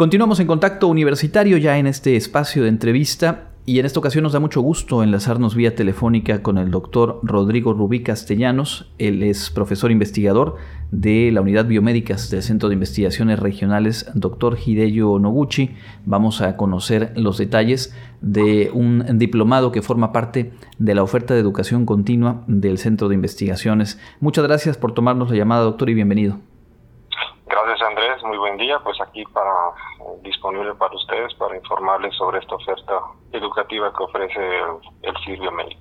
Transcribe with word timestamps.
Continuamos 0.00 0.40
en 0.40 0.46
contacto 0.46 0.88
universitario 0.88 1.58
ya 1.58 1.76
en 1.76 1.86
este 1.86 2.16
espacio 2.16 2.62
de 2.62 2.70
entrevista 2.70 3.50
y 3.66 3.80
en 3.80 3.84
esta 3.84 4.00
ocasión 4.00 4.22
nos 4.22 4.32
da 4.32 4.40
mucho 4.40 4.62
gusto 4.62 5.02
enlazarnos 5.02 5.54
vía 5.54 5.74
telefónica 5.74 6.42
con 6.42 6.56
el 6.56 6.70
doctor 6.70 7.20
Rodrigo 7.22 7.74
Rubí 7.74 8.02
Castellanos. 8.02 8.90
Él 8.96 9.22
es 9.22 9.50
profesor 9.50 9.90
investigador 9.90 10.56
de 10.90 11.30
la 11.30 11.42
Unidad 11.42 11.66
Biomédicas 11.66 12.30
del 12.30 12.42
Centro 12.42 12.70
de 12.70 12.76
Investigaciones 12.76 13.40
Regionales, 13.40 14.10
doctor 14.14 14.56
Hideyo 14.64 15.18
Noguchi. 15.18 15.72
Vamos 16.06 16.40
a 16.40 16.56
conocer 16.56 17.12
los 17.16 17.36
detalles 17.36 17.94
de 18.22 18.70
un 18.72 19.04
diplomado 19.18 19.70
que 19.70 19.82
forma 19.82 20.12
parte 20.12 20.52
de 20.78 20.94
la 20.94 21.02
oferta 21.02 21.34
de 21.34 21.40
educación 21.40 21.84
continua 21.84 22.42
del 22.46 22.78
Centro 22.78 23.10
de 23.10 23.16
Investigaciones. 23.16 23.98
Muchas 24.18 24.44
gracias 24.44 24.78
por 24.78 24.94
tomarnos 24.94 25.28
la 25.28 25.36
llamada, 25.36 25.64
doctor, 25.64 25.90
y 25.90 25.94
bienvenido. 25.94 26.38
Muy 28.24 28.38
buen 28.38 28.56
día. 28.56 28.78
Pues 28.82 29.00
aquí 29.00 29.24
para 29.32 29.50
eh, 30.00 30.20
disponible 30.22 30.74
para 30.74 30.94
ustedes 30.94 31.34
para 31.34 31.56
informarles 31.56 32.14
sobre 32.16 32.38
esta 32.38 32.54
oferta 32.54 33.00
educativa 33.32 33.92
que 33.96 34.02
ofrece 34.02 34.40
el, 35.02 35.14
el 35.26 35.52
Médico. 35.52 35.80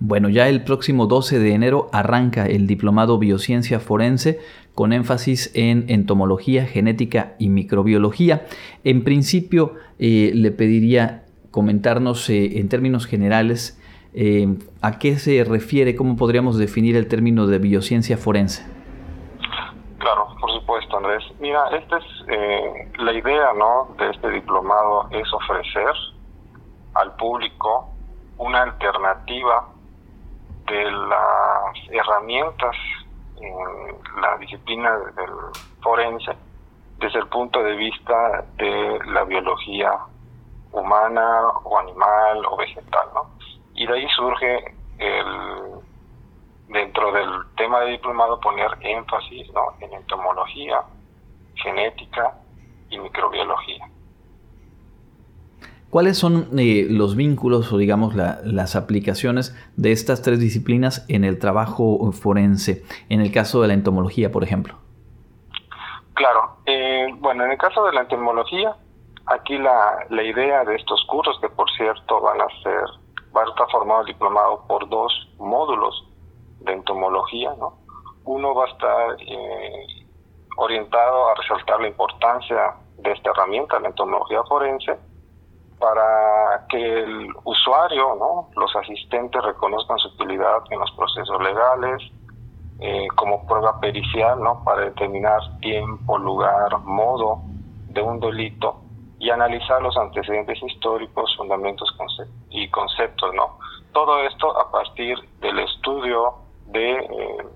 Bueno, 0.00 0.28
ya 0.28 0.48
el 0.48 0.64
próximo 0.64 1.06
12 1.06 1.38
de 1.38 1.54
enero 1.54 1.88
arranca 1.92 2.46
el 2.46 2.66
diplomado 2.66 3.18
Biociencia 3.18 3.80
Forense 3.80 4.40
con 4.74 4.92
énfasis 4.92 5.50
en 5.54 5.84
entomología, 5.88 6.66
genética 6.66 7.34
y 7.38 7.48
microbiología. 7.48 8.46
En 8.82 9.04
principio, 9.04 9.74
eh, 9.98 10.32
le 10.34 10.50
pediría 10.50 11.24
comentarnos 11.50 12.28
eh, 12.28 12.58
en 12.58 12.68
términos 12.68 13.06
generales 13.06 13.80
a 14.80 15.00
qué 15.00 15.18
se 15.18 15.42
refiere, 15.42 15.96
cómo 15.96 16.14
podríamos 16.14 16.56
definir 16.56 16.94
el 16.94 17.08
término 17.08 17.48
de 17.48 17.58
biociencia 17.58 18.16
forense. 18.16 18.73
Mira, 21.44 21.68
esta 21.72 21.98
es 21.98 22.04
eh, 22.28 22.90
la 22.96 23.12
idea, 23.12 23.52
¿no? 23.52 23.94
De 23.98 24.08
este 24.08 24.30
diplomado 24.30 25.08
es 25.10 25.30
ofrecer 25.30 25.92
al 26.94 27.14
público 27.16 27.90
una 28.38 28.62
alternativa 28.62 29.68
de 30.66 30.90
las 30.90 31.76
herramientas 31.90 32.74
en 33.36 34.22
la 34.22 34.38
disciplina 34.38 34.90
del 35.16 35.34
forense 35.82 36.32
desde 36.96 37.18
el 37.18 37.26
punto 37.26 37.62
de 37.62 37.76
vista 37.76 38.46
de 38.56 39.00
la 39.12 39.24
biología 39.24 39.98
humana 40.72 41.48
o 41.62 41.78
animal 41.78 42.42
o 42.46 42.56
vegetal, 42.56 43.06
¿no? 43.12 43.26
Y 43.74 43.86
de 43.86 43.92
ahí 43.92 44.08
surge 44.16 44.74
el 44.96 45.74
dentro 46.68 47.12
del 47.12 47.28
tema 47.58 47.80
de 47.80 47.90
diplomado 47.90 48.40
poner 48.40 48.70
énfasis 48.80 49.52
¿no? 49.52 49.74
en 49.80 49.92
entomología, 49.92 50.80
genética 51.54 52.34
y 52.90 52.98
microbiología. 52.98 53.88
¿Cuáles 55.90 56.18
son 56.18 56.48
eh, 56.58 56.88
los 56.90 57.14
vínculos 57.14 57.72
o 57.72 57.78
digamos 57.78 58.16
las 58.16 58.74
aplicaciones 58.74 59.54
de 59.76 59.92
estas 59.92 60.22
tres 60.22 60.40
disciplinas 60.40 61.06
en 61.08 61.22
el 61.22 61.38
trabajo 61.38 62.10
forense, 62.10 62.82
en 63.08 63.20
el 63.20 63.30
caso 63.30 63.62
de 63.62 63.68
la 63.68 63.74
entomología, 63.74 64.32
por 64.32 64.42
ejemplo? 64.42 64.74
Claro, 66.14 66.56
eh, 66.66 67.06
bueno, 67.18 67.44
en 67.44 67.52
el 67.52 67.58
caso 67.58 67.84
de 67.84 67.92
la 67.92 68.00
entomología, 68.00 68.76
aquí 69.26 69.56
la, 69.56 70.06
la 70.10 70.22
idea 70.24 70.64
de 70.64 70.74
estos 70.74 71.04
cursos, 71.08 71.38
que 71.40 71.48
por 71.48 71.70
cierto 71.76 72.20
van 72.20 72.40
a 72.40 72.46
ser, 72.64 72.82
va 73.36 73.42
a 73.42 73.48
estar 73.48 73.68
formado 73.70 74.00
el 74.00 74.06
diplomado 74.06 74.64
por 74.66 74.88
dos 74.88 75.12
módulos, 75.38 76.08
de 76.64 76.72
entomología, 76.72 77.54
¿no? 77.58 77.78
Uno 78.24 78.54
va 78.54 78.64
a 78.64 78.68
estar 78.68 79.16
eh, 79.20 80.03
orientado 80.56 81.28
a 81.28 81.34
resaltar 81.34 81.80
la 81.80 81.88
importancia 81.88 82.74
de 82.98 83.12
esta 83.12 83.30
herramienta, 83.30 83.80
la 83.80 83.88
entomología 83.88 84.42
forense, 84.44 84.98
para 85.78 86.66
que 86.68 87.00
el 87.00 87.28
usuario, 87.44 88.14
¿no? 88.14 88.48
los 88.56 88.74
asistentes 88.76 89.42
reconozcan 89.42 89.98
su 89.98 90.08
utilidad 90.08 90.62
en 90.70 90.78
los 90.78 90.90
procesos 90.92 91.42
legales, 91.42 92.02
eh, 92.80 93.06
como 93.14 93.46
prueba 93.46 93.78
pericial, 93.80 94.40
¿no? 94.42 94.62
para 94.64 94.82
determinar 94.82 95.40
tiempo, 95.60 96.18
lugar, 96.18 96.78
modo 96.80 97.40
de 97.88 98.02
un 98.02 98.20
delito 98.20 98.80
y 99.18 99.30
analizar 99.30 99.80
los 99.82 99.96
antecedentes 99.96 100.62
históricos, 100.62 101.34
fundamentos 101.36 101.88
y 102.50 102.68
conceptos, 102.68 103.32
¿no? 103.34 103.58
Todo 103.92 104.22
esto 104.24 104.58
a 104.58 104.70
partir 104.70 105.16
del 105.40 105.60
estudio 105.60 106.34
de, 106.66 106.98
eh, 106.98 107.46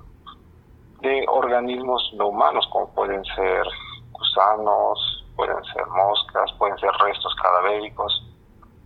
de 1.00 1.24
organismos 1.28 2.10
no 2.14 2.28
humanos, 2.28 2.66
como 2.72 2.92
pueden 2.94 3.24
ser 3.24 3.62
gusanos, 4.10 5.24
pueden 5.36 5.62
ser 5.64 5.86
moscas, 5.86 6.52
pueden 6.58 6.76
ser 6.78 6.90
restos 7.00 7.34
cadavéricos, 7.36 8.26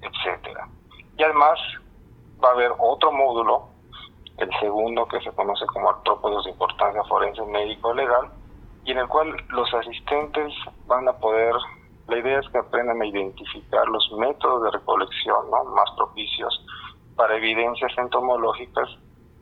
etcétera. 0.02 0.68
Y 1.16 1.22
además 1.22 1.58
va 2.42 2.50
a 2.50 2.52
haber 2.52 2.72
otro 2.78 3.12
módulo, 3.12 3.68
el 4.36 4.50
segundo 4.60 5.06
que 5.06 5.20
se 5.20 5.30
conoce 5.32 5.64
como 5.66 5.88
artrópodos 5.88 6.44
de 6.44 6.50
importancia 6.50 7.02
forense 7.04 7.42
médico 7.46 7.94
legal, 7.94 8.30
y 8.84 8.90
en 8.90 8.98
el 8.98 9.08
cual 9.08 9.34
los 9.48 9.72
asistentes 9.72 10.52
van 10.86 11.08
a 11.08 11.12
poder, 11.14 11.54
la 12.08 12.18
idea 12.18 12.40
es 12.40 12.48
que 12.50 12.58
aprendan 12.58 13.00
a 13.00 13.06
identificar 13.06 13.86
los 13.88 14.10
métodos 14.18 14.64
de 14.64 14.70
recolección 14.72 15.50
¿no? 15.50 15.64
más 15.72 15.90
propicios 15.96 16.66
para 17.16 17.36
evidencias 17.36 17.92
entomológicas 17.96 18.88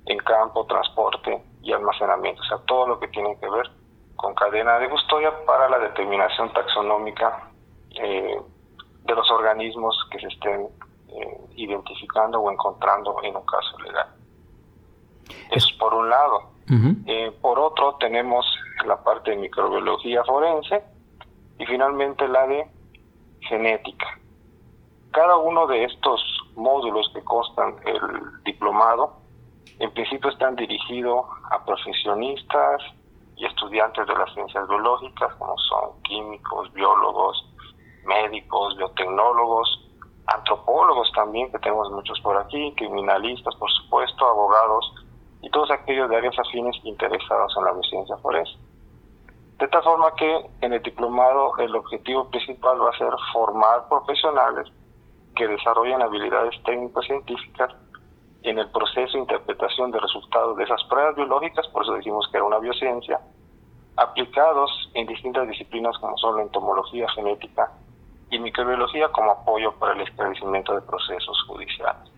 en 0.07 0.19
campo, 0.19 0.67
transporte 0.67 1.43
y 1.63 1.73
almacenamiento, 1.73 2.41
o 2.43 2.45
sea, 2.45 2.59
todo 2.67 2.87
lo 2.87 3.01
que 3.01 3.09
tiene 3.09 3.39
que 3.39 3.49
ver 3.49 3.71
con 4.17 4.35
cadena 4.35 4.79
de 4.79 4.89
custodia 4.91 5.33
para 5.47 5.69
la 5.69 5.79
determinación 5.79 6.53
taxonómica 6.53 7.51
eh, 7.95 8.39
de 9.05 9.15
los 9.15 9.31
organismos 9.31 9.97
que 10.11 10.21
se 10.21 10.27
estén 10.29 10.69
eh, 11.09 11.41
identificando 11.57 12.41
o 12.41 12.51
encontrando 12.51 13.17
en 13.23 13.37
un 13.37 13.47
caso 13.47 13.79
legal. 13.79 14.09
Eso 15.51 15.69
es 15.69 15.73
por 15.79 15.95
un 15.95 16.11
lado. 16.11 16.51
Eh, 17.07 17.33
por 17.41 17.59
otro, 17.59 17.97
tenemos 17.99 18.47
la 18.87 19.03
parte 19.03 19.33
de 19.33 19.39
microbiología 19.39 20.23
forense 20.23 20.85
y 21.59 21.67
finalmente 21.67 22.29
la 22.29 22.47
de 22.47 22.67
genética. 23.41 24.07
Cada 25.11 25.37
uno 25.37 25.67
de 25.67 25.85
estos 25.85 26.23
módulos 26.55 27.11
que 27.13 27.25
constan 27.25 27.75
el 27.85 28.43
diplomado 28.45 29.20
en 29.81 29.91
principio 29.93 30.31
están 30.31 30.57
dirigidos 30.57 31.25
a 31.51 31.65
profesionistas 31.65 32.83
y 33.35 33.47
estudiantes 33.47 34.07
de 34.07 34.15
las 34.15 34.33
ciencias 34.35 34.69
biológicas, 34.69 35.35
como 35.37 35.57
son 35.57 36.03
químicos, 36.03 36.71
biólogos, 36.75 37.43
médicos, 38.05 38.77
biotecnólogos, 38.77 39.89
antropólogos 40.27 41.11
también, 41.13 41.51
que 41.51 41.59
tenemos 41.61 41.91
muchos 41.93 42.21
por 42.21 42.37
aquí, 42.37 42.75
criminalistas, 42.77 43.55
por 43.57 43.71
supuesto, 43.71 44.27
abogados 44.27 44.93
y 45.41 45.49
todos 45.49 45.71
aquellos 45.71 46.11
de 46.11 46.17
áreas 46.17 46.39
afines 46.39 46.77
interesados 46.85 47.55
en 47.57 47.65
la 47.65 47.73
ciencia 47.89 48.17
forense. 48.19 48.53
De 49.59 49.69
tal 49.69 49.83
forma 49.83 50.15
que 50.15 50.51
en 50.61 50.75
el 50.75 50.83
diplomado 50.83 51.57
el 51.57 51.75
objetivo 51.75 52.29
principal 52.29 52.83
va 52.83 52.91
a 52.91 52.99
ser 52.99 53.13
formar 53.33 53.89
profesionales 53.89 54.71
que 55.37 55.49
desarrollen 55.49 56.03
habilidades 56.03 56.63
técnico-científicas 56.65 57.75
en 58.43 58.59
el 58.59 58.71
proceso 58.71 59.13
de 59.13 59.21
interpretación 59.21 59.91
de 59.91 60.01
resultados 60.01 60.57
de 60.57 60.65
esas 60.65 60.83
pruebas 60.85 61.15
biológicas, 61.17 61.67
por 61.69 61.83
eso 61.83 61.95
dijimos 61.95 62.29
que 62.31 62.39
era 62.39 62.47
una 62.47 62.59
biociencia, 62.59 63.21
aplicados 63.97 64.91
en 64.95 65.07
distintas 65.07 65.49
disciplinas 65.49 65.97
como 65.99 66.17
son 66.17 66.37
la 66.37 66.43
entomología 66.43 67.09
genética 67.11 67.71
y 68.31 68.39
microbiología 68.39 69.09
como 69.09 69.33
apoyo 69.33 69.73
para 69.79 69.95
el 69.95 70.01
esclarecimiento 70.01 70.75
de 70.75 70.83
procesos 70.83 71.43
judiciales. 71.47 72.11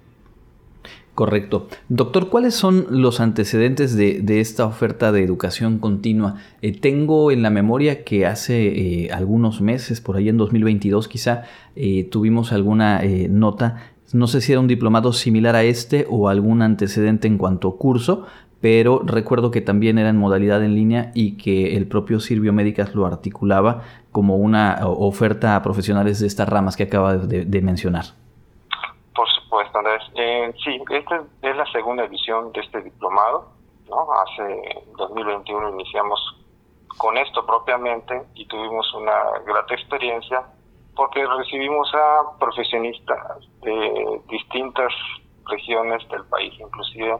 Correcto. 1.15 1.69
Doctor, 1.91 2.31
¿cuáles 2.31 2.55
son 2.55 2.87
los 2.89 3.21
antecedentes 3.21 3.95
de, 3.95 4.41
esta 4.41 4.65
oferta 4.65 5.13
de 5.13 5.23
educación 5.23 5.79
continua? 5.79 6.37
Eh, 6.63 6.73
tengo 6.73 7.31
en 7.31 7.43
la 7.43 7.51
memoria 7.51 8.03
que 8.03 8.25
hace 8.25 8.69
eh, 9.05 9.11
algunos 9.13 9.61
meses, 9.61 10.01
por 10.01 10.17
ahí 10.17 10.31
en 10.31 10.39
2022 10.39 11.09
quizá, 11.09 11.45
eh, 11.77 12.05
tuvimos 12.05 12.53
alguna 12.53 13.03
nota 13.29 13.92
no 14.13 14.27
sé 14.27 14.41
si 14.41 14.53
era 14.53 14.61
un 14.61 14.69
diplomado 14.69 15.13
similar 15.13 15.57
a 15.57 15.63
este 15.63 16.07
o 16.11 16.29
algún 16.29 16.63
antecedente 16.63 17.29
en 17.29 17.39
cuanto 17.39 17.69
a 17.69 17.77
curso, 17.77 18.27
pero 18.61 19.01
recuerdo 19.05 19.51
que 19.51 19.61
también 19.61 19.99
era 19.99 20.09
en 20.09 20.17
modalidad 20.17 20.63
en 20.63 20.75
línea 20.75 21.11
y 21.15 21.37
que 21.37 21.77
el 21.77 21.89
propio 21.89 22.21
Sirvio 22.21 22.53
Médicas 22.53 22.95
lo 22.95 23.07
articulaba 23.07 23.83
como 24.13 24.37
una 24.37 24.79
oferta 24.87 25.57
a 25.57 25.63
profesionales 25.63 26.21
de 26.21 26.29
estas 26.29 26.49
ramas 26.49 26.77
que 26.77 26.85
acaba 26.85 27.17
de, 27.17 27.61
mencionar. 27.61 28.05
Por 29.15 29.29
supuesto, 29.31 29.79
Andrés. 29.79 30.03
Eh, 30.15 30.55
sí, 30.63 30.81
esta 30.91 31.25
es 31.43 31.57
la 31.57 31.67
segunda 31.73 32.05
edición 32.05 32.53
de 32.53 32.61
este 32.61 32.83
diplomado. 32.83 33.49
¿no? 33.89 34.07
Hace 34.13 34.85
2021 34.97 35.71
iniciamos 35.71 36.21
con 36.99 37.17
esto 37.19 37.45
propiamente 37.45 38.23
y 38.35 38.47
tuvimos 38.47 38.95
una 38.95 39.41
grata 39.45 39.75
experiencia 39.75 40.45
porque 40.95 41.25
recibimos 41.27 41.91
a 41.95 42.39
profesionistas 42.39 43.47
de 43.63 44.21
distintas 44.29 44.93
regiones 45.47 46.07
del 46.09 46.25
país, 46.27 46.53
inclusive 46.59 47.19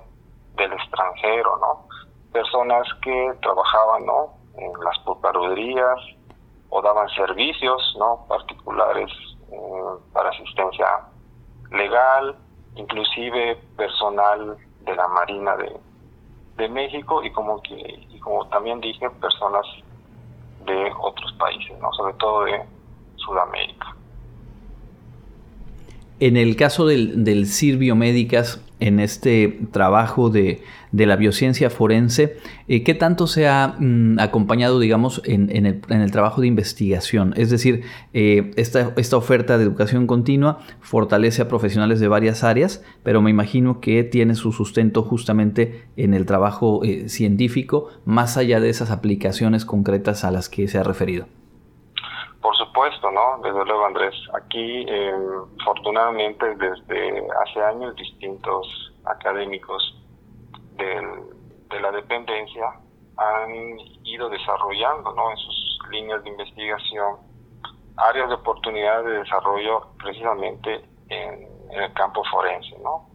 del 0.57 0.73
extranjero, 0.73 1.57
¿no? 1.59 1.87
Personas 2.33 2.87
que 3.03 3.33
trabajaban, 3.41 4.07
¿no? 4.07 4.35
En 4.57 4.73
las 4.85 4.99
procuradurías 5.01 5.99
o 6.69 6.83
daban 6.83 7.09
servicios 7.11 7.97
no 7.99 8.27
particulares 8.29 9.11
eh, 9.51 9.57
para 10.13 10.31
asistencia 10.31 10.87
legal, 11.71 12.37
inclusive 12.77 13.57
personal 13.77 14.57
de 14.81 14.97
la 14.97 15.09
Marina 15.09 15.57
de, 15.57 15.73
de 16.57 16.69
México 16.69 17.23
y 17.23 17.31
como 17.33 17.61
que 17.63 17.75
y 17.75 18.19
como 18.21 18.47
también 18.49 18.81
dije 18.81 19.09
personas 19.11 19.67
de 20.65 20.93
otros 21.01 21.33
países, 21.35 21.79
no 21.79 21.93
sobre 21.93 22.15
todo 22.15 22.45
de 22.45 22.63
Sudamérica. 23.25 23.97
En 26.21 26.37
el 26.37 26.55
caso 26.55 26.87
del, 26.87 27.25
del 27.25 27.47
CIR 27.47 27.79
en 28.83 29.01
este 29.01 29.61
trabajo 29.71 30.31
de, 30.31 30.63
la 30.93 31.17
biociencia 31.17 31.69
forense, 31.71 32.37
eh, 32.69 32.85
¿qué 32.85 32.95
tanto 32.95 33.27
se 33.27 33.49
ha 33.49 33.75
mm, 33.79 34.21
acompañado, 34.21 34.79
digamos, 34.79 35.21
en, 35.25 35.51
el, 35.67 36.11
trabajo 36.13 36.41
de 36.41 36.47
investigación? 36.47 37.35
Es 37.37 37.51
decir, 37.51 37.83
eh, 38.13 38.53
esta, 38.57 38.93
esta, 38.97 39.17
oferta 39.17 39.59
de 39.59 39.65
educación 39.65 40.07
continua 40.07 40.61
fortalece 40.81 41.43
a 41.43 41.49
profesionales 41.49 41.99
de 41.99 42.07
varias 42.07 42.45
áreas, 42.45 42.85
pero 43.03 43.21
me 43.21 43.31
imagino 43.31 43.81
que 43.81 44.05
tiene 44.05 44.37
su 44.37 44.53
sustento 44.53 45.03
justamente 45.03 45.87
en 45.97 46.15
el 46.15 46.25
trabajo 46.25 46.85
eh, 46.85 47.09
científico, 47.09 47.89
más 48.05 48.37
allá 48.37 48.61
de 48.61 48.71
esas 48.71 48.91
aplicaciones 48.91 49.65
concretas 49.65 50.23
a 50.23 50.31
las 50.31 50.49
que 50.49 50.69
se 50.69 50.79
ha 50.79 50.85
referido. 50.85 51.27
Por 52.43 52.57
supuesto, 52.57 53.11
¿no? 53.11 53.39
Desde 53.43 53.65
luego, 53.65 53.87
Andrés. 53.87 54.15
Aquí, 54.35 54.85
eh, 54.89 55.15
afortunadamente, 55.61 56.55
desde 56.57 57.27
hace 57.43 57.63
años, 57.63 57.95
distintos 57.97 58.93
académicos 59.05 59.97
de 60.77 61.81
la 61.81 61.93
dependencia 61.93 62.65
han 63.17 63.79
ido 64.05 64.29
desarrollando, 64.29 65.15
¿no? 65.15 65.31
En 65.31 65.37
sus 65.37 65.79
líneas 65.91 66.23
de 66.25 66.31
investigación 66.31 67.17
áreas 67.97 68.29
de 68.29 68.35
oportunidad 68.35 69.05
de 69.05 69.19
desarrollo 69.19 69.87
precisamente 69.99 70.85
en, 71.09 71.53
el 71.71 71.93
campo 71.95 72.23
forense, 72.31 72.77
¿no? 72.83 73.09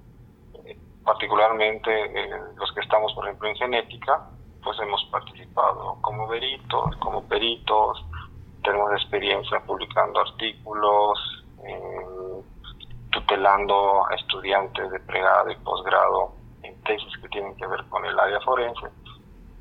particularmente 1.05 1.89
eh, 1.91 2.29
los 2.57 2.71
que 2.73 2.81
estamos, 2.81 3.13
por 3.13 3.25
ejemplo, 3.25 3.47
en 3.47 3.55
genética, 3.55 4.29
pues 4.63 4.77
hemos 4.79 5.01
participado 5.05 5.97
como 6.01 6.27
peritos, 6.27 6.95
como 6.97 7.23
peritos, 7.27 8.03
tenemos 8.67 8.91
experiencia 8.91 9.61
publicando 9.61 10.19
artículos, 10.19 11.45
tutelando 13.11 14.05
a 14.07 14.15
estudiantes 14.15 14.91
de 14.91 14.99
pregrado 14.99 15.49
y 15.49 15.55
posgrado 15.57 16.33
en 16.63 16.75
tesis 16.83 17.17
que 17.21 17.29
tienen 17.29 17.55
que 17.55 17.65
ver 17.65 17.85
con 17.85 18.05
el 18.05 18.19
área 18.19 18.41
forense. 18.41 18.87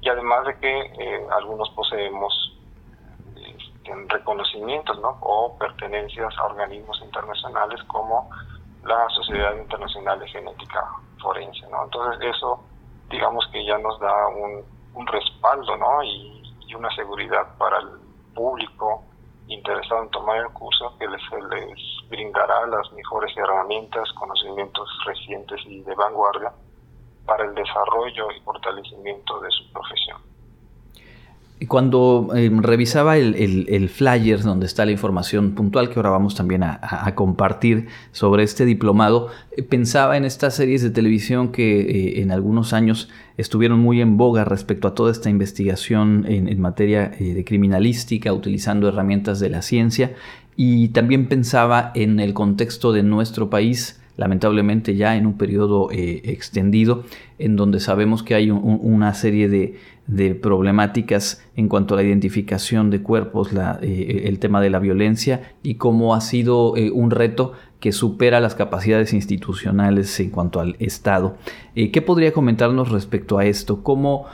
Y 0.01 0.09
además 0.09 0.45
de 0.47 0.59
que 0.59 0.81
eh, 0.81 1.27
algunos 1.31 1.71
poseemos 1.71 2.59
este, 3.37 3.95
reconocimientos 4.09 4.99
¿no? 4.99 5.17
o 5.21 5.57
pertenencias 5.57 6.37
a 6.37 6.45
organismos 6.47 7.01
internacionales 7.03 7.81
como 7.85 8.29
la 8.85 9.09
Sociedad 9.11 9.55
Internacional 9.57 10.19
de 10.19 10.29
Genética 10.29 10.85
Forense. 11.23 11.65
¿no? 11.71 11.85
Entonces 11.85 12.35
eso 12.35 12.61
digamos 13.09 13.47
que 13.53 13.65
ya 13.65 13.79
nos 13.79 14.01
da 14.01 14.29
un, 14.29 14.65
un 14.95 15.07
respaldo 15.07 15.77
¿no? 15.77 16.03
y, 16.03 16.43
y 16.67 16.75
una 16.75 16.91
seguridad 16.97 17.57
para 17.57 17.79
el 17.79 18.06
público 18.37 19.03
interesado 19.49 20.03
en 20.03 20.11
tomar 20.11 20.39
el 20.39 20.53
curso 20.53 20.97
que 20.99 21.09
les, 21.09 21.23
les 21.51 22.09
brindará 22.09 22.67
las 22.67 22.93
mejores 22.93 23.37
herramientas, 23.37 24.13
conocimientos 24.13 24.89
recientes 25.07 25.61
y 25.67 25.81
de 25.81 25.95
vanguardia 25.95 26.53
para 27.25 27.45
el 27.45 27.55
desarrollo 27.55 28.31
y 28.31 28.41
fortalecimiento 28.41 29.41
de 29.41 29.51
su 29.51 29.73
profesión. 29.73 30.36
Cuando 31.69 32.29
em, 32.35 32.61
revisaba 32.61 33.17
el, 33.17 33.35
el, 33.35 33.89
flyer 33.89 34.43
donde 34.43 34.67
está 34.67 34.85
la 34.85 34.93
información 34.93 35.53
puntual 35.53 35.89
que 35.89 35.99
ahora 35.99 36.11
vamos 36.11 36.35
también 36.35 36.63
a, 36.63 37.15
compartir 37.15 37.87
sobre 38.13 38.43
este 38.43 38.67
diplomado, 38.67 39.29
eh, 39.53 39.63
pensaba 39.63 40.19
en 40.19 40.27
estas 40.27 40.55
series 40.55 40.83
de 40.83 40.91
televisión 40.91 41.53
que 41.53 41.81
eh, 41.81 42.21
en 42.21 42.31
algunos 42.31 42.75
años 42.75 43.09
estuvieron 43.39 43.79
muy 43.79 44.03
en 44.03 44.19
boga 44.19 44.45
respecto 44.45 44.87
a 44.87 44.95
toda 44.95 45.11
esta 45.11 45.31
investigación 45.31 46.27
en, 46.29 46.61
materia 46.61 47.11
eh, 47.19 47.33
de 47.33 47.45
criminalística, 47.45 48.35
utilizando 48.35 48.87
herramientas 48.87 49.41
de 49.41 49.49
la 49.49 49.63
ciencia, 49.63 50.13
y 50.57 50.89
también 50.89 51.27
pensaba 51.27 51.91
en 51.95 52.21
el 52.21 52.35
contexto 52.35 52.93
de 52.93 53.03
nuestro 53.03 53.49
país, 53.49 53.99
lamentablemente 54.17 54.97
ya 54.97 55.17
en 55.17 55.27
un 55.27 55.37
periodo 55.37 55.89
extendido, 55.93 57.05
en 57.39 57.57
donde 57.57 57.81
sabemos 57.81 58.23
que 58.23 58.35
hay 58.35 58.51
una 58.51 59.13
serie 59.15 59.49
de 59.49 60.35
problemáticas 60.35 61.43
en 61.57 61.69
cuanto 61.69 61.95
a 61.95 61.97
la 61.97 62.03
identificación 62.05 62.91
de 62.91 63.03
cuerpos, 63.03 63.51
eh, 63.83 64.23
el 64.27 64.39
tema 64.39 64.61
de 64.61 64.71
la 64.71 64.79
violencia 64.79 65.55
y 65.63 65.75
cómo 65.75 66.15
ha 66.15 66.21
sido 66.21 66.77
eh, 66.77 66.91
un 66.91 67.11
reto 67.11 67.53
que 67.81 67.93
supera 67.93 68.41
las 68.41 68.55
capacidades 68.55 69.13
institucionales 69.13 70.19
en 70.21 70.31
cuanto 70.31 70.61
al 70.61 70.77
Estado. 70.79 71.37
Eh, 71.75 71.91
¿Qué 71.91 72.03
podría 72.03 72.33
comentarnos 72.33 72.91
respecto 72.91 73.39
a 73.39 73.45
esto? 73.45 73.83
¿Cómo, 73.83 74.27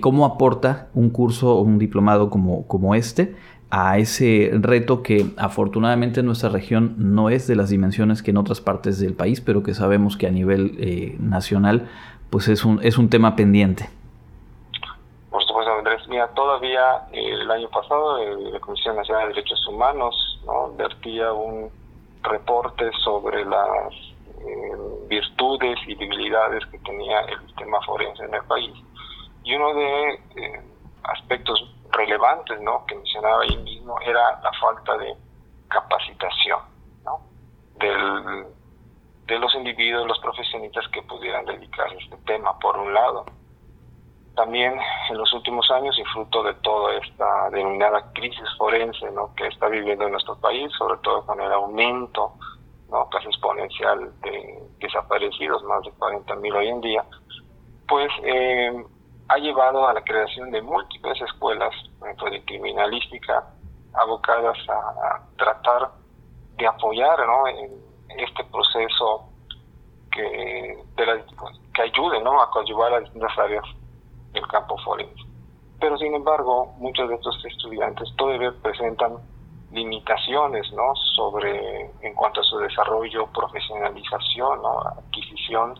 cómo 0.00 0.26
aporta 0.26 0.88
un 0.94 1.10
curso 1.10 1.56
o 1.56 1.62
un 1.62 1.78
diplomado 1.78 2.28
como, 2.30 2.66
como 2.66 2.94
este 2.94 3.34
a 3.70 3.98
ese 3.98 4.50
reto 4.54 5.02
que 5.02 5.26
afortunadamente 5.36 6.20
en 6.20 6.26
nuestra 6.26 6.48
región 6.48 6.94
no 6.96 7.28
es 7.28 7.46
de 7.46 7.56
las 7.56 7.68
dimensiones 7.68 8.22
que 8.22 8.30
en 8.30 8.38
otras 8.38 8.60
partes 8.60 8.98
del 8.98 9.14
país, 9.14 9.40
pero 9.40 9.62
que 9.62 9.74
sabemos 9.74 10.16
que 10.16 10.26
a 10.26 10.30
nivel 10.30 11.16
nacional 11.20 11.88
pues 12.30 12.48
es 12.48 12.64
un, 12.64 12.80
es 12.82 12.98
un 12.98 13.10
tema 13.10 13.36
pendiente? 13.36 13.90
Mira, 16.08 16.26
todavía 16.28 17.06
eh, 17.12 17.32
el 17.32 17.50
año 17.50 17.68
pasado 17.68 18.18
eh, 18.18 18.50
la 18.50 18.60
Comisión 18.60 18.96
Nacional 18.96 19.28
de 19.28 19.34
Derechos 19.34 19.66
Humanos 19.68 20.40
¿no? 20.46 20.74
vertía 20.74 21.32
un 21.34 21.70
reporte 22.22 22.90
sobre 23.04 23.44
las 23.44 23.92
eh, 24.40 24.76
virtudes 25.06 25.78
y 25.86 25.94
debilidades 25.96 26.64
que 26.66 26.78
tenía 26.78 27.20
el 27.20 27.46
sistema 27.46 27.78
forense 27.82 28.24
en 28.24 28.34
el 28.34 28.42
país. 28.44 28.72
Y 29.44 29.54
uno 29.54 29.74
de 29.74 30.20
aspectos 31.04 31.62
relevantes 31.98 32.60
¿no? 32.60 32.86
que 32.86 32.94
mencionaba 32.94 33.42
ahí 33.42 33.56
mismo 33.58 34.00
era 34.00 34.40
la 34.40 34.52
falta 34.60 34.96
de 34.96 35.14
capacitación 35.68 36.60
¿no? 37.04 37.20
Del, 37.74 38.46
de 39.26 39.38
los 39.38 39.54
individuos, 39.54 40.06
los 40.06 40.18
profesionistas 40.20 40.86
que 40.88 41.02
pudieran 41.02 41.44
dedicarse 41.44 41.96
a 41.96 41.98
este 41.98 42.16
tema, 42.18 42.58
por 42.58 42.78
un 42.78 42.94
lado 42.94 43.26
también 44.38 44.78
en 45.10 45.18
los 45.18 45.32
últimos 45.32 45.68
años 45.72 45.98
y 45.98 46.04
fruto 46.04 46.44
de 46.44 46.54
toda 46.54 46.94
esta 46.94 47.50
denominada 47.50 48.12
crisis 48.12 48.48
forense 48.56 49.10
¿no? 49.10 49.34
que 49.34 49.48
está 49.48 49.66
viviendo 49.66 50.08
nuestro 50.08 50.36
país, 50.36 50.70
sobre 50.78 50.96
todo 50.98 51.26
con 51.26 51.40
el 51.40 51.52
aumento 51.52 52.34
¿no? 52.88 53.08
casi 53.10 53.26
exponencial 53.26 54.12
de 54.20 54.62
desaparecidos, 54.78 55.64
más 55.64 55.82
de 55.82 55.90
40.000 55.90 56.56
hoy 56.56 56.68
en 56.68 56.80
día, 56.80 57.04
pues 57.88 58.08
eh, 58.22 58.84
ha 59.28 59.38
llevado 59.38 59.88
a 59.88 59.92
la 59.92 60.02
creación 60.02 60.52
de 60.52 60.62
múltiples 60.62 61.20
escuelas 61.20 61.74
de 62.00 62.44
criminalística 62.44 63.44
abocadas 63.94 64.58
a, 64.68 65.20
tratar 65.36 65.90
de 66.56 66.66
apoyar 66.66 67.18
¿no? 67.26 67.46
en 67.48 68.20
este 68.20 68.44
proceso 68.44 69.28
que, 70.10 70.84
de 70.96 71.24
que 71.74 71.82
ayude 71.82 72.20
¿no? 72.22 72.40
a 72.40 72.50
coadyuvar 72.50 72.94
a 72.94 73.00
distintas 73.00 73.36
áreas 73.38 73.64
el 74.34 74.46
campo 74.48 74.76
forense. 74.78 75.22
Pero 75.80 75.96
sin 75.96 76.14
embargo, 76.14 76.74
muchos 76.78 77.08
de 77.08 77.14
estos 77.14 77.44
estudiantes 77.44 78.08
todavía 78.16 78.52
presentan 78.62 79.18
limitaciones 79.70 80.70
¿no? 80.72 80.94
sobre 81.14 81.90
en 82.00 82.14
cuanto 82.14 82.40
a 82.40 82.44
su 82.44 82.58
desarrollo, 82.58 83.26
profesionalización, 83.28 84.62
¿no? 84.62 84.80
adquisición 84.80 85.78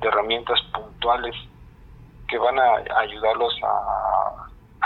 de 0.00 0.08
herramientas 0.08 0.60
puntuales 0.72 1.34
que 2.28 2.38
van 2.38 2.58
a 2.58 2.76
ayudarlos 3.00 3.54
a 3.62 4.13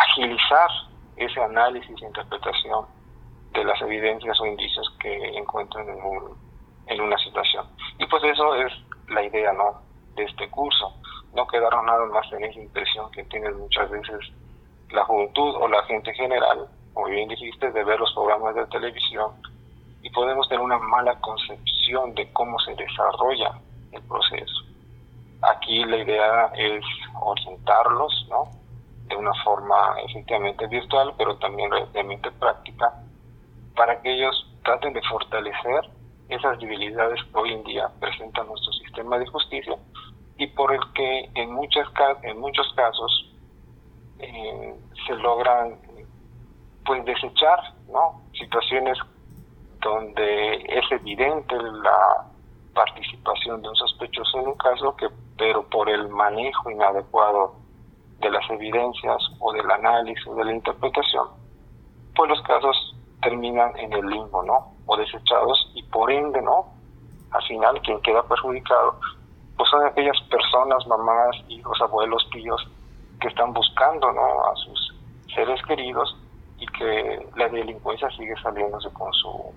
agilizar 0.00 0.70
ese 1.16 1.42
análisis 1.42 2.00
e 2.02 2.06
interpretación 2.06 2.86
de 3.52 3.64
las 3.64 3.80
evidencias 3.82 4.40
o 4.40 4.46
indicios 4.46 4.88
que 5.00 5.14
encuentran 5.36 5.88
en, 5.88 6.02
un, 6.02 6.36
en 6.86 7.00
una 7.00 7.18
situación. 7.18 7.66
Y 7.98 8.06
pues 8.06 8.22
eso 8.24 8.54
es 8.54 8.72
la 9.08 9.22
idea 9.22 9.52
¿no? 9.52 9.80
de 10.14 10.24
este 10.24 10.48
curso 10.50 10.94
no 11.34 11.46
quedaron 11.46 11.86
nada 11.86 12.04
más 12.06 12.30
en 12.32 12.44
esa 12.44 12.58
impresión 12.58 13.10
que 13.10 13.24
tienen 13.24 13.56
muchas 13.58 13.90
veces 13.90 14.18
la 14.90 15.04
juventud 15.04 15.54
o 15.56 15.68
la 15.68 15.82
gente 15.84 16.12
general, 16.14 16.66
como 16.94 17.06
bien 17.08 17.28
dijiste, 17.28 17.70
de 17.70 17.84
ver 17.84 18.00
los 18.00 18.12
programas 18.14 18.54
de 18.54 18.66
televisión 18.66 19.32
y 20.02 20.10
podemos 20.10 20.48
tener 20.48 20.64
una 20.64 20.78
mala 20.78 21.14
concepción 21.20 22.14
de 22.14 22.32
cómo 22.32 22.58
se 22.60 22.74
desarrolla 22.74 23.52
el 23.92 24.02
proceso. 24.02 24.64
Aquí 25.42 25.84
la 25.84 25.98
idea 25.98 26.46
es 26.56 26.84
orientarlos, 27.20 28.26
¿no? 28.30 28.48
De 29.08 29.16
una 29.16 29.32
forma 29.42 29.96
efectivamente 30.06 30.66
virtual, 30.66 31.14
pero 31.16 31.36
también 31.38 31.70
realmente 31.70 32.30
práctica, 32.32 32.92
para 33.74 34.00
que 34.02 34.12
ellos 34.12 34.46
traten 34.62 34.92
de 34.92 35.00
fortalecer 35.02 35.88
esas 36.28 36.58
debilidades 36.58 37.22
que 37.24 37.38
hoy 37.38 37.52
en 37.54 37.64
día 37.64 37.90
presenta 38.00 38.44
nuestro 38.44 38.72
sistema 38.72 39.18
de 39.18 39.26
justicia 39.26 39.76
y 40.36 40.46
por 40.48 40.72
el 40.72 40.80
que 40.94 41.30
en, 41.34 41.52
muchas, 41.52 41.88
en 42.22 42.38
muchos 42.38 42.72
casos 42.74 43.32
eh, 44.18 44.74
se 45.06 45.14
logran 45.14 45.78
pues 46.84 47.04
desechar 47.04 47.74
no 47.88 48.22
situaciones 48.32 48.98
donde 49.80 50.54
es 50.68 50.90
evidente 50.90 51.54
la 51.56 52.26
participación 52.74 53.62
de 53.62 53.68
un 53.68 53.76
sospechoso 53.76 54.40
en 54.40 54.48
un 54.48 54.56
caso 54.56 54.96
que 54.96 55.08
pero 55.36 55.68
por 55.68 55.88
el 55.88 56.08
manejo 56.08 56.70
inadecuado 56.70 57.56
de 58.20 58.30
las 58.30 58.48
evidencias 58.50 59.18
o 59.38 59.52
del 59.52 59.70
análisis 59.70 60.26
o 60.26 60.34
de 60.34 60.44
la 60.44 60.52
interpretación 60.52 61.26
pues 62.14 62.28
los 62.30 62.42
casos 62.42 62.96
terminan 63.22 63.76
en 63.78 63.92
el 63.92 64.06
limbo 64.06 64.42
no 64.42 64.72
o 64.86 64.96
desechados 64.96 65.70
y 65.74 65.82
por 65.84 66.10
ende 66.10 66.40
no 66.42 66.66
al 67.30 67.42
final 67.44 67.80
quien 67.82 68.00
queda 68.02 68.22
perjudicado 68.22 68.98
pues 69.56 69.68
son 69.70 69.84
aquellas 69.86 70.20
personas 70.30 70.86
mamás 70.86 71.36
hijos 71.48 71.80
abuelos 71.80 72.26
tíos 72.30 72.68
que 73.20 73.28
están 73.28 73.52
buscando 73.52 74.12
¿no? 74.12 74.44
a 74.46 74.56
sus 74.56 74.94
seres 75.34 75.60
queridos 75.62 76.16
y 76.58 76.66
que 76.66 77.26
la 77.36 77.48
delincuencia 77.48 78.10
sigue 78.10 78.34
saliéndose 78.42 78.90
con 78.92 79.12
su 79.12 79.52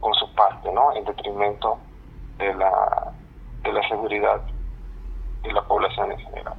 con 0.00 0.12
su 0.14 0.32
parte, 0.34 0.70
¿no? 0.72 0.94
En 0.94 1.04
detrimento 1.04 1.78
de 2.38 2.54
la 2.54 3.12
de 3.62 3.72
la 3.72 3.88
seguridad 3.88 4.40
de 5.42 5.52
la 5.52 5.62
población 5.62 6.12
en 6.12 6.18
general. 6.18 6.54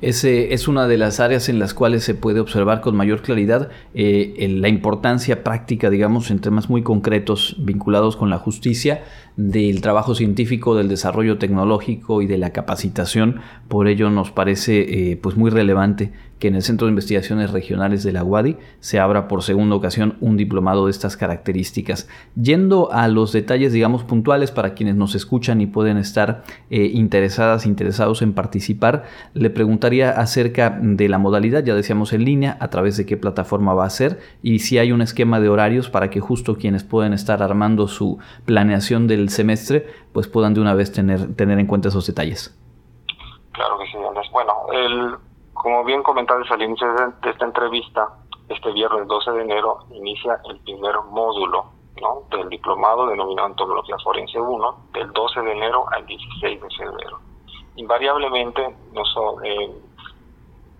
Ese 0.00 0.54
es 0.54 0.68
una 0.68 0.86
de 0.86 0.96
las 0.96 1.18
áreas 1.18 1.48
en 1.48 1.58
las 1.58 1.74
cuales 1.74 2.04
se 2.04 2.14
puede 2.14 2.38
observar 2.38 2.80
con 2.80 2.94
mayor 2.94 3.20
claridad 3.20 3.68
eh, 3.94 4.46
la 4.48 4.68
importancia 4.68 5.42
práctica, 5.42 5.90
digamos, 5.90 6.30
en 6.30 6.38
temas 6.38 6.70
muy 6.70 6.82
concretos 6.82 7.56
vinculados 7.58 8.16
con 8.16 8.30
la 8.30 8.38
justicia, 8.38 9.02
del 9.34 9.80
trabajo 9.80 10.14
científico, 10.14 10.76
del 10.76 10.88
desarrollo 10.88 11.38
tecnológico 11.38 12.22
y 12.22 12.26
de 12.26 12.38
la 12.38 12.50
capacitación. 12.50 13.40
Por 13.66 13.88
ello 13.88 14.08
nos 14.08 14.30
parece 14.30 15.10
eh, 15.10 15.16
pues 15.16 15.36
muy 15.36 15.50
relevante 15.50 16.12
que 16.38 16.48
en 16.48 16.54
el 16.54 16.62
Centro 16.62 16.86
de 16.86 16.90
Investigaciones 16.90 17.50
Regionales 17.50 18.02
de 18.02 18.12
la 18.12 18.24
UADI 18.24 18.56
se 18.80 18.98
abra 18.98 19.28
por 19.28 19.42
segunda 19.42 19.76
ocasión 19.76 20.16
un 20.20 20.36
diplomado 20.36 20.86
de 20.86 20.90
estas 20.90 21.16
características. 21.16 22.08
Yendo 22.40 22.92
a 22.92 23.08
los 23.08 23.32
detalles, 23.32 23.72
digamos, 23.72 24.04
puntuales 24.04 24.50
para 24.50 24.74
quienes 24.74 24.94
nos 24.94 25.14
escuchan 25.14 25.60
y 25.60 25.66
pueden 25.66 25.96
estar 25.96 26.44
eh, 26.70 26.90
interesadas, 26.92 27.66
interesados 27.66 28.22
en 28.22 28.32
participar, 28.32 29.04
le 29.34 29.50
preguntaría 29.50 30.10
acerca 30.10 30.78
de 30.80 31.08
la 31.08 31.18
modalidad, 31.18 31.64
ya 31.64 31.74
decíamos 31.74 32.12
en 32.12 32.24
línea, 32.24 32.56
a 32.60 32.68
través 32.68 32.96
de 32.96 33.06
qué 33.06 33.16
plataforma 33.16 33.74
va 33.74 33.84
a 33.84 33.90
ser 33.90 34.20
y 34.42 34.60
si 34.60 34.78
hay 34.78 34.92
un 34.92 35.02
esquema 35.02 35.40
de 35.40 35.48
horarios 35.48 35.90
para 35.90 36.10
que 36.10 36.20
justo 36.20 36.56
quienes 36.56 36.84
pueden 36.84 37.12
estar 37.12 37.42
armando 37.42 37.88
su 37.88 38.18
planeación 38.44 39.06
del 39.06 39.28
semestre, 39.30 39.86
pues 40.12 40.28
puedan 40.28 40.54
de 40.54 40.60
una 40.60 40.74
vez 40.74 40.92
tener, 40.92 41.34
tener 41.34 41.58
en 41.58 41.66
cuenta 41.66 41.88
esos 41.88 42.06
detalles. 42.06 42.56
Claro 43.52 43.78
que 43.78 43.86
sí, 43.86 43.98
Andrés. 44.06 44.26
Bueno, 44.32 44.52
el 44.72 45.27
como 45.58 45.84
bien 45.84 46.02
comentaste 46.02 46.54
al 46.54 46.62
inicio 46.62 46.86
de, 46.92 47.30
esta 47.30 47.44
entrevista, 47.44 48.08
este 48.48 48.72
viernes 48.72 49.06
12 49.06 49.32
de 49.32 49.42
enero 49.42 49.78
inicia 49.90 50.40
el 50.48 50.58
primer 50.60 50.94
módulo 51.10 51.66
¿no? 52.00 52.22
del 52.30 52.48
diplomado 52.48 53.08
denominado 53.08 53.48
Entomología 53.48 53.96
Forense 54.02 54.40
1, 54.40 54.76
del 54.92 55.12
12 55.12 55.40
de 55.42 55.52
enero 55.52 55.84
al 55.90 56.06
16 56.06 56.60
de 56.60 56.68
febrero. 56.76 57.18
Invariablemente, 57.76 58.62
eh, 59.44 59.72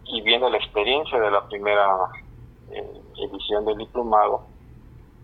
y 0.04 0.20
viendo 0.22 0.48
la 0.48 0.58
experiencia 0.58 1.18
de 1.18 1.30
la 1.30 1.46
primera 1.48 1.88
eh, 2.70 3.00
edición 3.16 3.64
del 3.64 3.78
diplomado, 3.78 4.42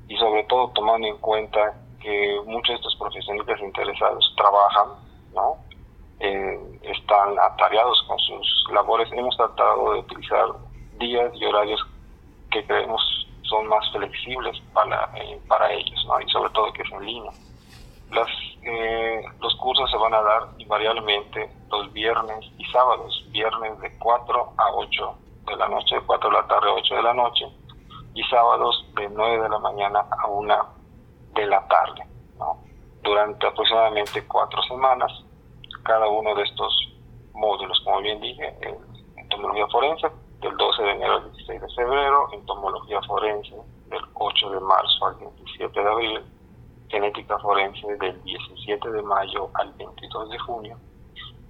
y 0.09 0.17
sobre 0.17 0.45
todo 0.45 0.69
tomando 0.75 1.07
en 1.07 1.17
cuenta 1.19 1.75
que 2.01 2.41
muchos 2.45 2.69
de 2.69 2.75
estos 2.75 2.97
profesionales 2.97 3.61
interesados 3.63 4.35
trabajan, 4.37 4.89
¿no? 5.33 5.57
Eh, 6.21 6.81
están 6.83 7.39
atareados 7.39 8.03
con 8.07 8.19
sus 8.19 8.65
labores. 8.73 9.11
Hemos 9.13 9.37
tratado 9.37 9.93
de 9.93 9.99
utilizar 10.01 10.47
días 10.99 11.33
y 11.35 11.45
horarios 11.45 11.85
que 12.51 12.65
creemos 12.65 13.03
son 13.43 13.67
más 13.67 13.91
flexibles 13.93 14.59
para, 14.73 15.11
eh, 15.17 15.39
para 15.49 15.71
ellos, 15.73 16.05
¿no? 16.07 16.21
y 16.21 16.29
sobre 16.31 16.51
todo 16.51 16.73
que 16.73 16.83
es 16.83 16.93
en 16.93 17.05
línea. 17.05 17.33
Las, 18.11 18.29
eh, 18.63 19.23
los 19.41 19.55
cursos 19.57 19.91
se 19.91 19.97
van 19.97 20.15
a 20.15 20.23
dar 20.23 20.49
invariablemente 20.59 21.51
los 21.71 21.93
viernes 21.93 22.45
y 22.59 22.65
sábados, 22.67 23.25
viernes 23.31 23.79
de 23.81 23.99
4 23.99 24.53
a 24.57 24.73
8 24.73 25.19
de 25.47 25.57
la 25.57 25.69
noche, 25.69 25.97
de 25.97 26.01
4 26.03 26.31
de 26.31 26.37
la 26.37 26.47
tarde 26.47 26.69
a 26.71 26.75
8 26.75 26.95
de 26.95 27.03
la 27.03 27.15
noche, 27.15 27.45
y 28.15 28.23
sábados 28.25 28.87
de 28.95 29.09
9 29.09 29.43
de 29.43 29.49
la 29.49 29.59
mañana 29.59 30.07
a 30.11 30.27
1 30.29 30.67
de 31.35 31.47
la 31.47 31.67
tarde, 31.69 32.07
¿no? 32.39 32.59
durante 33.03 33.47
aproximadamente 33.47 34.27
cuatro 34.27 34.63
semanas 34.63 35.13
cada 35.85 36.09
uno 36.09 36.35
de 36.35 36.43
estos 36.43 36.73
módulos, 37.33 37.81
como 37.85 38.01
bien 38.01 38.21
dije, 38.21 38.57
entomología 39.17 39.67
forense 39.69 40.09
del 40.41 40.57
12 40.57 40.83
de 40.83 40.91
enero 40.91 41.15
al 41.15 41.33
16 41.33 41.61
de 41.61 41.69
febrero, 41.75 42.29
entomología 42.33 43.01
forense 43.03 43.55
del 43.87 44.03
8 44.15 44.51
de 44.51 44.61
marzo 44.61 45.07
al 45.07 45.15
27 45.17 45.81
de 45.81 45.89
abril, 45.89 46.21
genética 46.89 47.39
forense 47.39 47.97
del 47.97 48.23
17 48.23 48.91
de 48.91 49.03
mayo 49.03 49.51
al 49.55 49.73
22 49.75 50.31
de 50.31 50.39
junio 50.39 50.79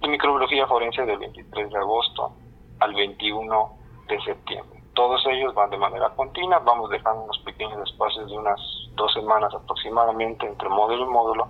y 0.01 0.07
microbiología 0.07 0.67
forense 0.67 1.05
del 1.05 1.17
23 1.17 1.71
de 1.71 1.77
agosto 1.77 2.31
al 2.79 2.93
21 2.93 3.69
de 4.07 4.21
septiembre. 4.21 4.83
Todos 4.93 5.25
ellos 5.27 5.53
van 5.53 5.69
de 5.69 5.77
manera 5.77 6.09
continua, 6.15 6.59
vamos 6.59 6.89
dejando 6.89 7.23
unos 7.23 7.39
pequeños 7.39 7.89
espacios 7.89 8.29
de 8.29 8.37
unas 8.37 8.59
dos 8.95 9.11
semanas 9.13 9.53
aproximadamente 9.53 10.47
entre 10.47 10.69
módulo 10.69 11.05
y 11.05 11.09
módulo 11.09 11.49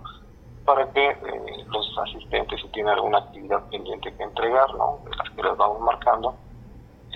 para 0.65 0.91
que 0.91 1.09
eh, 1.09 1.65
los 1.67 1.97
asistentes, 1.99 2.59
si 2.61 2.67
tienen 2.69 2.93
alguna 2.93 3.19
actividad 3.19 3.63
pendiente 3.69 4.13
que 4.15 4.23
entregar, 4.23 4.73
¿no? 4.73 4.99
las 5.17 5.29
que 5.29 5.43
les 5.43 5.55
vamos 5.55 5.79
marcando, 5.81 6.35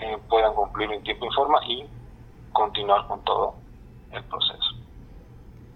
eh, 0.02 0.18
puedan 0.30 0.54
cumplir 0.54 0.92
en 0.92 1.04
tiempo 1.04 1.26
y 1.26 1.34
forma 1.34 1.60
y 1.66 1.90
continuar 2.54 3.08
con 3.08 3.24
todo 3.24 3.56
el 4.12 4.24
proceso. 4.26 4.79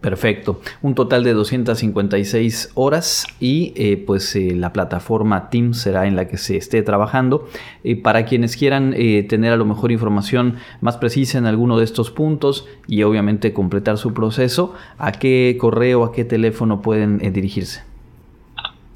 Perfecto. 0.03 0.59
Un 0.81 0.95
total 0.95 1.23
de 1.23 1.31
256 1.31 2.73
horas 2.75 3.25
y 3.39 3.73
eh, 3.77 4.03
pues 4.05 4.35
eh, 4.35 4.51
la 4.53 4.73
plataforma 4.73 5.49
Teams 5.49 5.79
será 5.79 6.07
en 6.07 6.17
la 6.17 6.27
que 6.27 6.35
se 6.35 6.57
esté 6.57 6.83
trabajando. 6.83 7.45
Eh, 7.85 7.95
para 7.95 8.25
quienes 8.25 8.57
quieran 8.57 8.91
tener 9.29 9.53
a 9.53 9.55
lo 9.55 9.63
mejor 9.63 9.93
información 9.93 10.57
más 10.81 10.97
precisa 10.97 11.37
en 11.37 11.45
alguno 11.45 11.77
de 11.77 11.85
estos 11.85 12.11
puntos 12.11 12.67
y 12.85 13.03
obviamente 13.03 13.53
completar 13.53 13.97
su 13.97 14.13
proceso, 14.13 14.75
¿a 14.99 15.13
qué 15.13 15.57
correo, 15.57 16.03
a 16.03 16.11
qué 16.11 16.25
teléfono 16.25 16.81
pueden 16.81 17.19
dirigirse? 17.19 17.85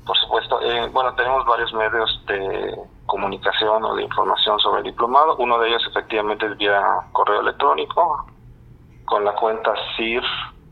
Por 0.06 0.18
supuesto. 0.18 0.60
bueno, 0.92 1.14
tenemos 1.16 1.46
varios 1.46 1.74
medios 1.74 2.22
de 2.28 2.76
comunicación 3.06 3.82
o 3.86 3.96
de 3.96 4.04
información 4.04 4.60
sobre 4.60 4.80
el 4.80 4.84
diplomado. 4.88 5.38
Uno 5.38 5.58
de 5.60 5.70
ellos 5.70 5.84
efectivamente 5.90 6.48
es 6.48 6.58
vía 6.58 6.82
correo 7.14 7.40
electrónico 7.40 8.26
con 9.06 9.24
la 9.24 9.32
cuenta 9.36 9.74
CIR 9.96 10.24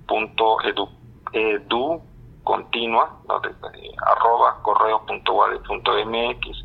punto 0.07 0.61
edu, 0.63 0.89
edu 1.33 2.01
continua, 2.43 3.19
eh, 3.73 3.91
arroba 4.05 4.61
correo 4.61 5.05
punto 5.05 5.33
punto 5.67 5.91
mx. 6.05 6.63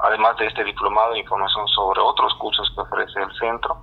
además 0.00 0.36
de 0.38 0.46
este 0.46 0.64
diplomado, 0.64 1.14
información 1.14 1.68
sobre 1.68 2.00
otros 2.00 2.34
cursos 2.34 2.68
que 2.74 2.80
ofrece 2.80 3.22
el 3.22 3.32
centro. 3.38 3.76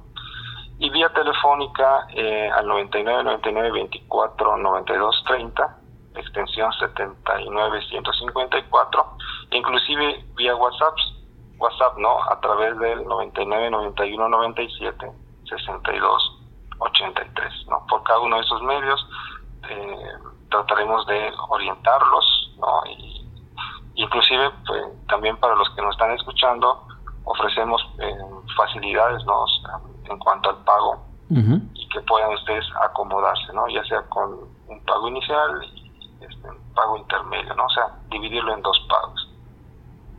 Y 0.80 0.90
vía 0.90 1.08
telefónica 1.14 2.08
eh, 2.14 2.50
al 2.54 2.68
99 2.68 3.24
99 3.24 3.72
24 3.72 4.58
92 4.58 5.24
30 5.26 5.78
extensión 6.20 6.72
79154, 6.74 9.18
inclusive 9.52 10.26
vía 10.36 10.56
WhatsApp, 10.56 10.96
WhatsApp, 11.58 11.98
¿no? 11.98 12.24
A 12.30 12.40
través 12.42 12.78
del 12.80 13.06
99 13.06 13.70
91 13.72 14.30
97 14.30 15.12
62 15.50 16.42
83, 16.80 17.68
¿no? 17.70 17.86
Por 17.88 18.04
cada 18.04 18.20
uno 18.20 18.36
de 18.36 18.42
esos 18.42 18.62
medios 18.64 19.08
eh, 19.70 20.14
trataremos 20.50 21.06
de 21.08 21.32
orientarlos, 21.50 22.54
¿no? 22.58 22.86
Y, 22.92 23.26
inclusive, 23.96 24.52
pues, 24.66 24.84
también 25.08 25.38
para 25.38 25.56
los 25.56 25.70
que 25.70 25.82
nos 25.82 25.96
están 25.96 26.12
escuchando, 26.12 26.88
ofrecemos 27.24 27.82
eh, 28.00 28.18
facilidades, 28.56 29.24
¿no? 29.26 29.46
En 30.10 30.20
cuanto 30.20 30.50
al 30.50 30.64
pago 30.64 31.06
y 31.28 31.90
que 31.90 32.00
puedan 32.02 32.32
ustedes 32.34 32.66
acomodarse, 32.84 33.52
¿no? 33.54 33.68
Ya 33.70 33.84
sea 33.86 34.04
con 34.10 34.32
un 34.68 34.86
pago 34.86 35.08
inicial 35.08 35.60
este, 36.22 36.50
pago 36.76 36.98
intermedio, 36.98 37.54
¿no? 37.56 37.66
O 37.66 37.70
sea, 37.70 37.88
dividirlo 38.10 38.54
en 38.54 38.62
dos 38.62 38.80
pagos. 38.88 39.25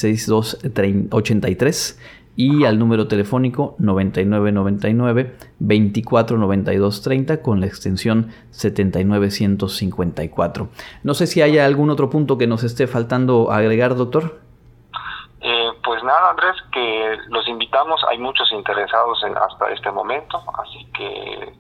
83 1.11 1.99
y 2.37 2.65
al 2.65 2.79
número 2.79 3.09
telefónico 3.09 3.75
9999 3.79 5.37
249230 5.59 7.43
con 7.43 7.61
la 7.61 7.67
extensión 7.67 8.31
79154. 8.51 10.69
No 11.03 11.15
sé 11.15 11.27
si 11.27 11.43
haya 11.43 11.67
algún 11.67 11.91
otro 11.91 12.09
punto 12.11 12.39
que 12.39 12.47
nos 12.47 12.63
esté 12.65 12.87
faltando 12.87 13.51
agregar, 13.51 13.97
doctor. 13.97 14.41
Eh, 15.41 15.71
pues 15.85 16.05
nada, 16.05 16.31
Andrés, 16.31 16.55
que 16.73 17.19
los 17.29 17.47
invitamos. 17.49 18.01
Hay 18.11 18.19
muchos 18.19 18.51
interesados 18.53 19.23
en, 19.25 19.37
hasta 19.37 19.71
este 19.71 19.91
momento, 19.91 20.41
así 20.63 20.87
que 20.95 21.53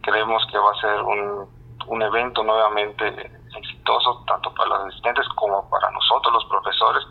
creemos 0.00 0.46
que 0.50 0.56
va 0.58 0.70
a 0.70 0.80
ser 0.80 1.02
un, 1.02 1.46
un 1.88 2.02
evento 2.02 2.42
nuevamente 2.42 3.30
exitoso 3.56 4.22
tanto 4.26 4.52
para 4.54 4.70
los 4.70 4.88
asistentes 4.88 5.26
como 5.34 5.68
para 5.70 5.90
nosotros 5.90 6.34
los 6.34 6.44
profesores. 6.46 7.04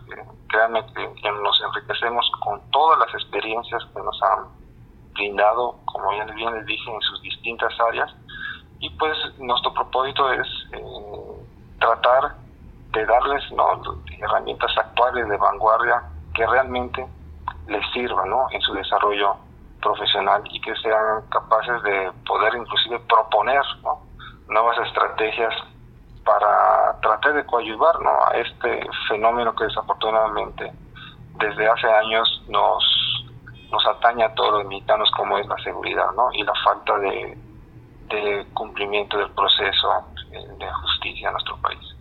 créanme 0.48 0.86
que, 0.94 1.32
nos 1.32 1.45
enriquecemos 1.86 2.30
con 2.44 2.60
todas 2.72 3.00
las 3.00 3.14
experiencias 3.14 3.84
que 3.94 4.02
nos 4.02 4.22
han 4.24 4.46
brindado, 5.14 5.76
como 5.86 6.12
ya 6.14 6.26
bien 6.34 6.54
les 6.54 6.66
dije, 6.66 6.92
en 6.92 7.02
sus 7.02 7.22
distintas 7.22 7.74
áreas. 7.80 8.14
Y 8.80 8.90
pues 8.92 9.16
nuestro 9.40 9.74
propósito 9.74 10.32
es 10.32 10.48
eh, 10.74 10.84
tratar 11.80 12.36
de 12.92 13.06
darles 13.06 13.52
¿no? 13.52 13.82
herramientas 14.20 14.72
actuales 14.78 15.28
de 15.28 15.38
vanguardia 15.38 16.04
que 16.34 16.46
realmente 16.46 17.06
les 17.68 17.86
sirvan 17.94 18.30
¿no? 18.30 18.48
en 18.52 18.62
su 18.62 18.74
desarrollo 18.74 19.36
profesional 19.82 20.42
y 20.52 20.60
que 20.62 20.76
sean 20.78 21.22
capaces 21.30 21.82
de 21.84 22.12
poder 22.26 22.56
inclusive 22.56 23.00
proponer 23.08 23.62
nuevas 24.48 24.78
estrategias 24.88 25.54
para 26.24 27.00
tratar 27.02 27.34
de 27.34 27.46
coadyuvar 27.46 27.96
a 28.06 28.38
este 28.38 28.88
fenómeno 29.08 29.56
que 29.56 29.66
desafortunadamente 29.66 30.72
desde 31.40 31.68
hace 31.68 31.88
años 31.88 32.44
nos, 32.48 33.26
nos 33.72 33.86
atañe 33.88 34.24
a 34.24 34.34
todos 34.34 34.60
los 34.60 34.66
mexicanos 34.66 35.10
como 35.12 35.38
es 35.38 35.48
la 35.48 35.58
seguridad 35.58 36.12
¿no? 36.16 36.32
y 36.34 36.44
la 36.44 36.54
falta 36.64 36.98
de, 37.00 37.38
de 38.10 38.46
cumplimiento 38.54 39.18
del 39.18 39.30
proceso 39.32 39.88
de 40.32 40.72
justicia 40.72 41.28
en 41.28 41.34
nuestro 41.34 41.58
país. 41.58 41.96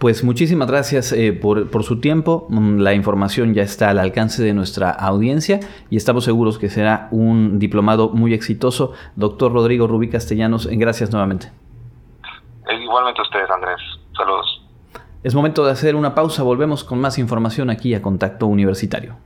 Pues 0.00 0.24
muchísimas 0.24 0.66
gracias 0.66 1.12
eh, 1.12 1.34
por, 1.34 1.70
por, 1.70 1.82
su 1.82 2.00
tiempo. 2.00 2.46
Mm, 2.48 2.78
la 2.78 2.94
información 2.94 3.52
ya 3.52 3.62
está 3.62 3.90
al 3.90 3.98
alcance 3.98 4.42
de 4.42 4.54
nuestra 4.54 4.90
audiencia 4.90 5.60
y 5.90 5.98
estamos 5.98 6.24
seguros 6.24 6.58
que 6.58 6.70
será 6.70 7.08
un 7.10 7.58
diplomado 7.58 8.08
muy 8.08 8.32
exitoso. 8.32 8.94
Doctor 9.14 9.52
Rodrigo 9.52 9.86
Rubí 9.86 10.08
Castellanos, 10.08 10.66
gracias 10.68 11.10
nuevamente. 11.12 11.52
Igualmente 12.80 13.20
a 13.20 13.24
ustedes, 13.24 13.50
Andrés. 13.50 13.80
Saludos. 14.16 14.59
Es 15.22 15.34
momento 15.34 15.66
de 15.66 15.72
hacer 15.72 15.96
una 15.96 16.14
pausa. 16.14 16.42
Volvemos 16.42 16.82
con 16.82 16.98
más 16.98 17.18
información 17.18 17.68
aquí 17.68 17.92
a 17.92 18.00
Contacto 18.00 18.46
Universitario. 18.46 19.16